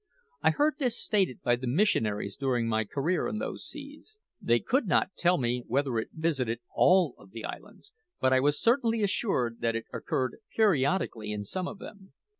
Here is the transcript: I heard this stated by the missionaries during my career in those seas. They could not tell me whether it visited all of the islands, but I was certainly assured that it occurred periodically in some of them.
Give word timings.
I 0.41 0.49
heard 0.49 0.77
this 0.79 0.97
stated 0.99 1.43
by 1.43 1.55
the 1.57 1.67
missionaries 1.67 2.35
during 2.35 2.67
my 2.67 2.85
career 2.85 3.27
in 3.27 3.37
those 3.37 3.67
seas. 3.67 4.17
They 4.41 4.59
could 4.59 4.87
not 4.87 5.13
tell 5.15 5.37
me 5.37 5.63
whether 5.67 5.99
it 5.99 6.09
visited 6.13 6.59
all 6.73 7.13
of 7.19 7.29
the 7.29 7.45
islands, 7.45 7.93
but 8.19 8.33
I 8.33 8.39
was 8.39 8.59
certainly 8.59 9.03
assured 9.03 9.61
that 9.61 9.75
it 9.75 9.85
occurred 9.93 10.37
periodically 10.55 11.31
in 11.31 11.43
some 11.43 11.67
of 11.67 11.77
them. 11.77 12.13